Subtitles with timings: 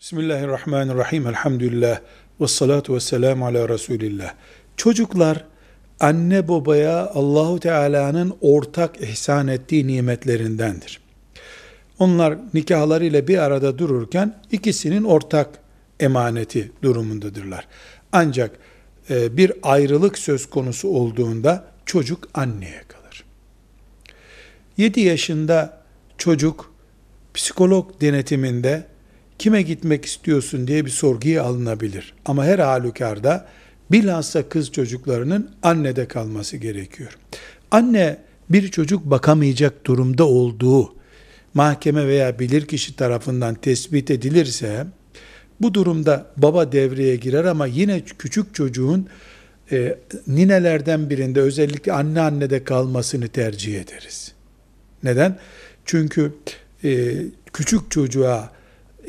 [0.00, 1.26] Bismillahirrahmanirrahim.
[1.26, 2.00] Elhamdülillah.
[2.40, 4.34] Ve salatu ve selamu ala Resulillah.
[4.76, 5.44] Çocuklar
[6.00, 11.00] anne babaya Allahu Teala'nın ortak ihsan ettiği nimetlerindendir.
[11.98, 15.48] Onlar nikahlarıyla bir arada dururken ikisinin ortak
[16.00, 17.68] emaneti durumundadırlar.
[18.12, 18.50] Ancak
[19.10, 23.24] e, bir ayrılık söz konusu olduğunda çocuk anneye kalır.
[24.76, 25.82] 7 yaşında
[26.18, 26.72] çocuk
[27.34, 28.86] psikolog denetiminde
[29.38, 32.14] kime gitmek istiyorsun diye bir sorguya alınabilir.
[32.24, 33.46] Ama her halükarda
[33.90, 37.18] bilhassa kız çocuklarının annede kalması gerekiyor.
[37.70, 38.18] Anne
[38.50, 40.94] bir çocuk bakamayacak durumda olduğu
[41.54, 44.86] mahkeme veya bilirkişi tarafından tespit edilirse
[45.60, 49.08] bu durumda baba devreye girer ama yine küçük çocuğun
[49.72, 54.32] e, ninelerden birinde özellikle anne annede kalmasını tercih ederiz.
[55.02, 55.38] Neden?
[55.84, 56.32] Çünkü
[56.84, 57.14] e,
[57.52, 58.57] küçük çocuğa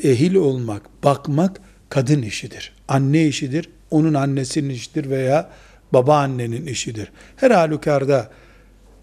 [0.02, 2.72] ehil olmak, bakmak kadın işidir.
[2.88, 5.50] Anne işidir, onun annesinin işidir veya
[5.92, 7.12] babaannenin işidir.
[7.36, 8.30] Her halükarda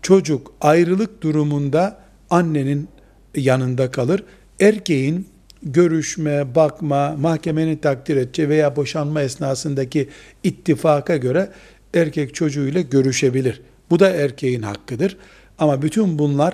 [0.01, 2.87] çocuk ayrılık durumunda annenin
[3.35, 4.23] yanında kalır.
[4.59, 5.27] Erkeğin
[5.63, 10.09] görüşme, bakma, mahkemenin takdir edeceği veya boşanma esnasındaki
[10.43, 11.49] ittifaka göre
[11.93, 13.61] erkek çocuğuyla görüşebilir.
[13.89, 15.17] Bu da erkeğin hakkıdır.
[15.59, 16.53] Ama bütün bunlar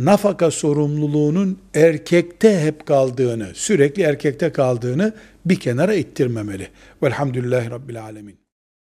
[0.00, 6.68] nafaka sorumluluğunun erkekte hep kaldığını, sürekli erkekte kaldığını bir kenara ittirmemeli.
[7.02, 8.49] Velhamdülillahi Rabbil Alemin.